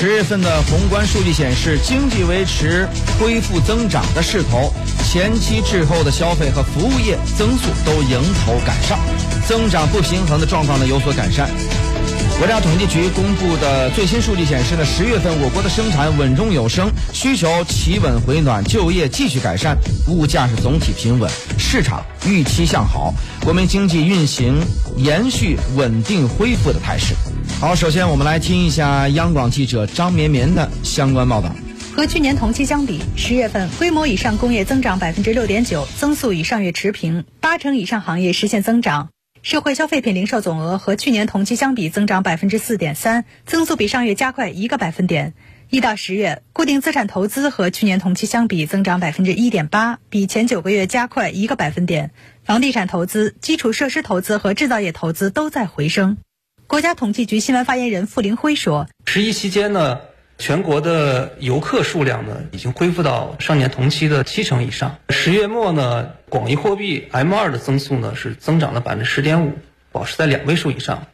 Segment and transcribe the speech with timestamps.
[0.00, 4.72] 十月份的宏观数据显示，经济维持恢复增长的势头，
[5.04, 8.98] 前期滞后的消费和服务业增速都迎头赶上，
[9.46, 11.50] 增长不平衡的状况呢有所改善。
[12.38, 19.76] 国家统计局公布的最新数据显示呢，十月份我国的生产稳中有升，需求企稳回暖，就业继续改善，
[20.08, 23.12] 物价是总体平稳，市场预期向好，
[23.44, 24.58] 国民经济运行
[24.96, 27.14] 延续稳定恢复的态势。
[27.60, 31.54] 好，首先我们来听一下央广记者张绵绵的相关报道。
[31.94, 39.10] 和去年同期相比，十月份规模以上工业增长百分之六点九，增速与上月持平，八成以上行业实现增长。
[39.42, 45.34] 社会消费品零售总额和去年同期相比增长百分之四点三，增速比上月加快一个百分点。
[45.68, 52.12] 一到十月，固定资产投资和去年同期相比增长百分之一点八，比前九个月加快一个百分点。
[52.42, 56.16] 房地产投资、基础设施投资和制造业投资都在回升。
[56.70, 59.98] 国家统计局新闻发言人傅林辉说：“十一期间呢。”
[60.38, 64.96] 全国的游客数量呢，已经恢复到上年同期的七成以上。
[65.08, 69.58] 十月末呢，广义货币 M2 的增速呢是增长了百分之十点五，
[69.90, 71.08] 保持在两位数以上。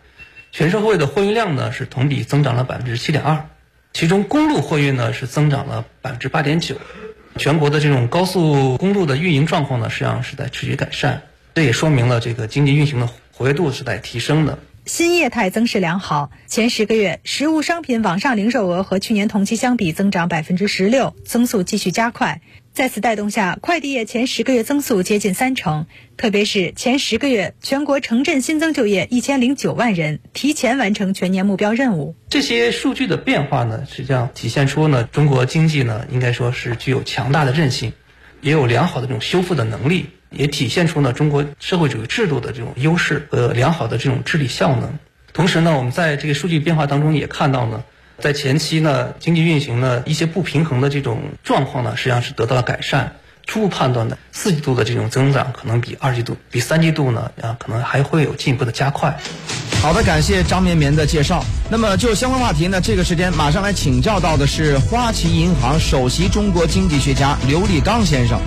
[0.53, 3.47] 全社会的货运量呢是同比增长了百分之七点二，
[3.95, 6.77] 其中公路货运呢是增长了百分之八点九。
[7.39, 11.23] 全国的这种高速公路的运营状况呢，实际上是在持续改善，
[11.55, 14.59] 这也说明了这个经济运行的活跃度是在提升的。
[14.87, 22.41] 新业态增势良好，前十个月实物商品网上零售额和去年同期相比增长百分之十六，增速继续加快。
[22.73, 32.15] 在此带动下，快递业前十个月增速接近三成，特别是前十个月全国城镇新增就业一千零九万人，提前完成全年目标任务。
[32.31, 37.93] 这些数据的变化呢，实际上体现出呢中国经济呢应该说是具有强大的韧性，
[38.41, 40.11] 也有良好的这种修复的能力。
[40.31, 44.99] 也体现出呢中国社会主义制度的这种优势和良好的这种治理效能。
[45.33, 47.85] 同时呢，我们在这个数据变化当中也看到呢，
[48.19, 53.17] 在前期呢经济运行呢一些不平衡的这种状况呢，实际上是得到了改善。
[53.47, 59.17] 初步判断呢，四季度的这种增长可能比二季度、比三季度呢啊可能还会有进一步的加快。
[59.81, 61.45] 好的，感谢张绵绵的介绍。
[61.71, 68.41] 那么就相关话题呢，这个时间马上来请教到的是花旗银行首席中国经济学家刘立刚先生。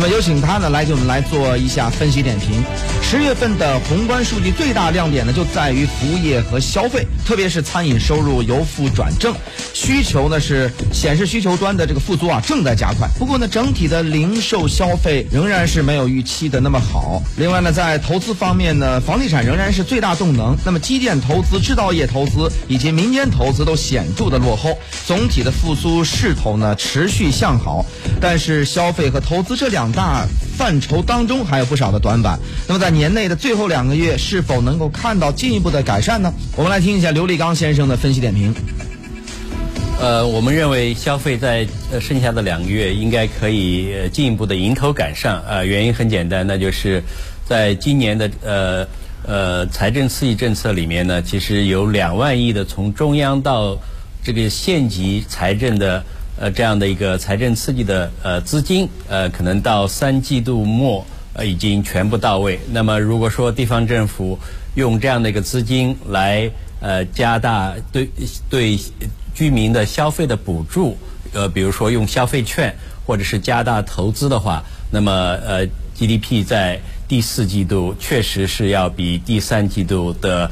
[0.00, 2.62] 那么有请他呢来给我们来做一下分析点评。
[3.02, 9.34] 十月份的宏观数据最大亮点呢就在于服务业和消费，特别是餐饮收入由负转正，
[9.74, 13.08] 需求呢是显示需求端的这个复苏啊正在加快。
[13.18, 17.20] 不过呢整体的零售消费仍然是没有预期的那么好。
[17.36, 24.78] 另外呢在投资方面呢，房地产仍然是最大动能，那么基建投资、制造业投资以及民间投资都显著的落后。
[25.08, 27.84] 总体的复苏势头呢持续向好，
[28.20, 30.26] 但是消费和投资这两大
[30.56, 32.38] 范畴当中还有不少的短板。
[32.66, 36.32] 那么在年内的最后两个月，是否能够看到进一步的改善呢？
[36.56, 38.54] 我们来听一下刘立刚先生的分析点评。
[40.00, 45.42] 呃，我们认为消费在呃剩下的两个月应该可以进一步的迎头赶上。
[45.48, 47.02] 呃，原因很简单，那就是
[47.44, 48.86] 在今年的呃
[49.26, 53.76] 呃财政刺激政策里面呢，其实有两万亿的从中央到
[54.22, 56.04] 这个县级财政的。
[56.40, 62.60] 呃，这样的一个财政刺激的呃资金，呃，可能到三季度末呃已经全部到位。
[62.70, 64.38] 那么，如果说地方政府
[64.76, 66.48] 用这样的一个资金来
[66.80, 68.08] 呃加大对
[68.48, 68.78] 对
[69.34, 70.96] 居民的消费的补助，
[71.32, 72.72] 呃，比如说用消费券
[73.04, 74.62] 或者是加大投资的话，
[74.92, 75.12] 那么
[75.44, 75.66] 呃
[75.96, 76.78] GDP 在
[77.08, 80.48] 第四季度确实是要比第三季度的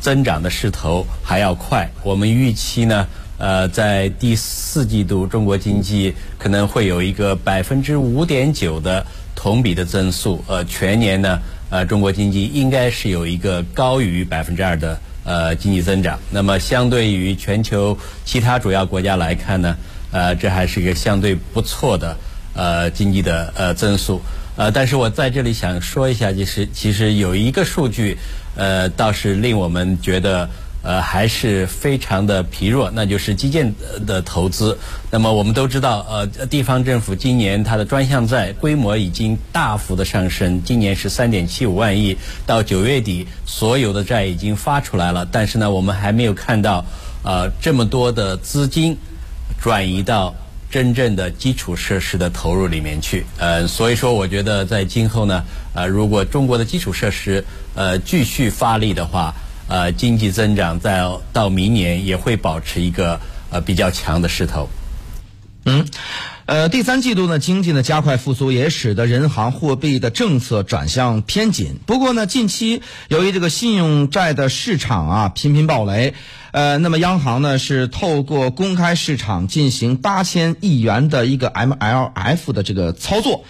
[0.00, 1.88] 增长的势头还要快。
[2.02, 3.06] 我们预期呢。
[3.40, 10.44] 呃，在第四季度，中国经济可能会有一个百分之五点九的同比的增速。
[10.46, 11.40] 呃，全年呢，
[11.70, 16.18] 呃，中国经济应该是有一个高于百分之二的呃经济增长。
[16.30, 17.96] 那么，相对于全球
[18.26, 19.74] 其他主要国家来看呢，
[20.12, 22.14] 呃，这还是一个相对不错的
[22.52, 24.20] 呃经济的呃增速。
[24.56, 28.18] 呃，但是我在这里想说一下，就是其实有一个数据，
[28.54, 30.50] 呃，倒是令我们觉得。
[30.82, 33.74] 呃，还是非常的疲弱，那就是基建
[34.06, 34.78] 的投资。
[35.10, 42.16] 那么我们都知道，呃，地方政府今年它的专项债规模已经大幅的上升，今年是三点七五万亿，
[42.46, 45.26] 到九月底所有的债已经发出来了。
[45.30, 46.84] 但是呢，我们还没有看到，
[47.22, 48.96] 呃，这么多的资金
[49.60, 50.34] 转移到
[50.70, 53.26] 真正的基础设施的投入里面去。
[53.38, 55.44] 呃，所以说，我觉得在今后呢，
[55.74, 57.44] 呃，如果中国的基础设施
[57.74, 59.34] 呃继续发力的话，
[59.70, 63.20] 呃，经济增长在到明年也会保持一个
[63.50, 64.68] 呃比较强的势头。
[65.64, 65.86] 嗯，
[66.46, 71.78] 呃，第三季度呢，经济呢加快复苏，也使得人行货币的政策转向偏紧。
[71.86, 76.14] 不过呢，近期由于这个信用债的市场啊频频暴雷，
[76.50, 83.44] 呃，那么央行呢是透过公开市场进行八千亿元的一个 MLF 的这个操作，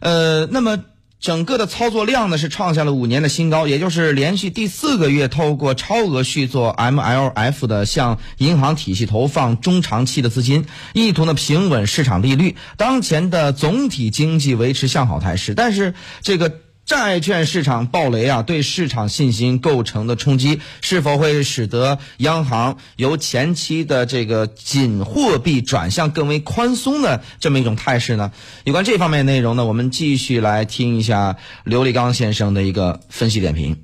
[0.00, 0.78] 呃，那么。
[1.22, 12.56] 整个的操作量呢是创下了五年的新高，也就是连续第四个月透过超额续作 MLF 的向银行体系投放中长期的资金，意图呢平稳市场利率。
[12.76, 16.61] 当前的总体经济维持向好态势，但是这个。
[16.84, 28.32] 债券市场暴雷啊，对市场信心构成的冲击，是否会使得央行由前期的这个紧货币转向更为宽松的这么一种态势呢？
[28.64, 33.78] 有关这方面内容呢，我们继续来听一下刘立刚先生的一个分析点评。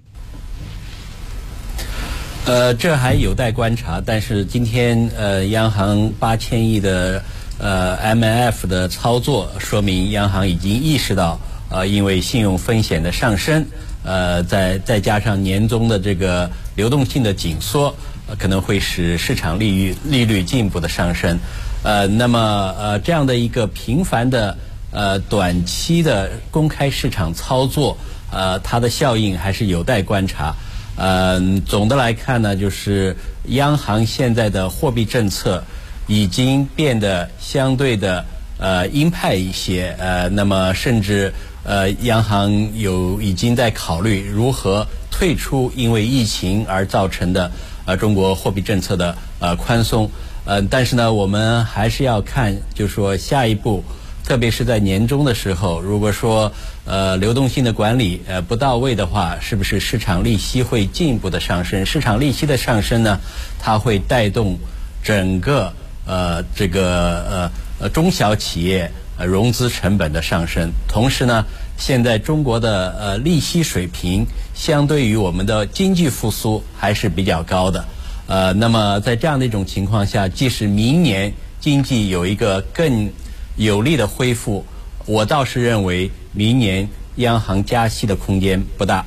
[2.45, 7.23] 呃，这还有待观察，但是今天呃，央行八千亿的
[7.59, 11.41] 呃 M F 的操作，说明央行已经意识到。
[11.71, 13.67] 呃，因为信用风险的上升，
[14.03, 17.95] 呃，再再加上年终的这个流动性的紧缩，
[18.39, 21.39] 可能会使市场利率利率进一步的上升。
[21.83, 24.57] 呃，那么呃这样的一个频繁的
[24.93, 27.99] 呃短期的公开市场操作，
[28.33, 30.55] 呃，它的效应还是有待观察。
[30.97, 33.15] 呃，总的来看呢，就是
[33.49, 35.63] 央行现在的货币政策
[36.07, 38.25] 已经变得相对的
[38.59, 39.95] 呃鹰派一些。
[39.99, 41.35] 呃，那么甚至。
[41.69, 47.53] 呃，央行有已经在考虑如何退出因为疫情而造成的
[47.85, 50.11] 呃中国货币政策的呃宽松，
[50.47, 53.85] 呃，但是呢，我们还是要看，就是说下一步，
[54.25, 56.51] 特别是在年终的时候，如果说
[56.87, 61.85] 呃流动性的管理呃不到位的话，是不是市场利息会进一步的上升？
[61.85, 63.21] 市场利息的上升呢，
[63.61, 64.59] 它会带动
[65.05, 65.71] 整个
[66.07, 66.81] 呃这个
[67.29, 67.51] 呃
[67.81, 68.91] 呃中小企业。
[69.19, 71.45] 呃，融资成本的上升，同时呢，
[71.77, 74.25] 现在中国的呃利息水平
[74.55, 77.85] 相对于我们的经济复苏还是比较高的，
[78.29, 83.11] 呃，那么在这样的一种情况下，即使明年经济有一个更
[83.57, 84.65] 有力的恢复，
[85.05, 89.05] 我倒是认为明年央行加息的空间不大。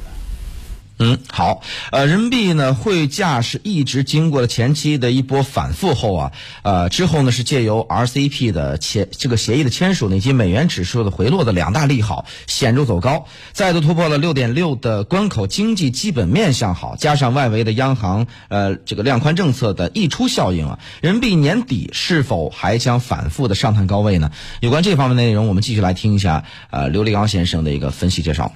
[1.03, 1.61] 嗯，好，
[1.91, 6.31] 呃，人民币呢汇价是一直经过了前期的一波反复后啊，
[6.61, 24.31] 呃，之后呢是借由 R C P 的签这个协议的签署以及美元指数的回落的两大利好，显著走高，再度突破了六点六的关口，经济基本面向好，加上外围的央行呃这个量宽政策的溢出效应啊，人民币年底是否还将反复的上探高位呢？
[24.59, 28.53] 有关这方面内容，我们继续来听一下呃刘立刚先生的一个分析介绍。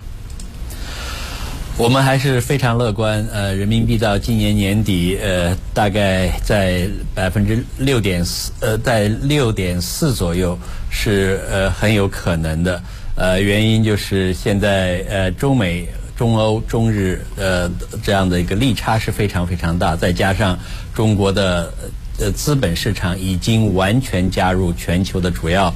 [1.77, 10.57] 我们还是非常乐观，呃，人民币到今年年底，呃，大概在百分之六点四，呃，在六点四左右
[10.89, 12.81] 是呃很有可能的，
[13.15, 15.85] 呃，原因就是现在呃中美、
[16.15, 17.69] 中欧、中日呃
[18.01, 20.57] 这样的一个利差是非常非常大，再加上
[20.93, 21.73] 中国的
[22.19, 25.75] 呃资本市场已经完全加入全球的主要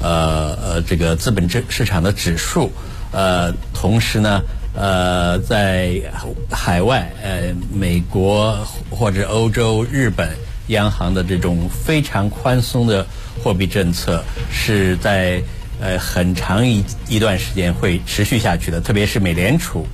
[0.00, 2.70] 呃呃这个资本市市场的指数，
[3.10, 4.40] 呃，同时呢。
[4.74, 6.00] 呃，在
[6.50, 8.56] 海外，呃，美国
[8.88, 10.30] 或者欧洲、日本
[10.68, 13.04] 央行的这种非常宽松的
[13.42, 15.42] 货币政策，是在
[15.80, 18.80] 呃很长一一段时间会持续下去的。
[18.80, 19.84] 特别是美联储，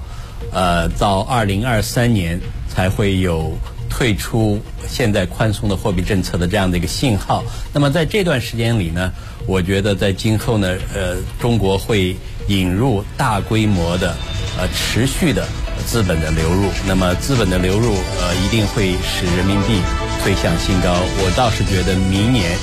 [0.52, 2.38] 呃，到二零二三年
[2.68, 3.56] 才会有
[3.88, 7.42] 退出现在宽松的货币政策的这样的一个信号。
[7.72, 9.10] 那么在这段时间里呢，
[9.46, 12.14] 我觉得在今后呢，呃，中国会
[12.48, 14.16] 引入大规模的。
[14.58, 15.46] 呃，持续的
[15.86, 19.82] 资本的流入，那么资本的流入，呃，一定会使人民币
[20.22, 20.94] 推向新高。
[20.94, 22.56] 我倒是觉得明年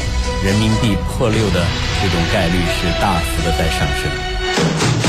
[0.43, 1.63] 人民币破六的
[2.01, 5.02] 这种概率是大幅的在上升。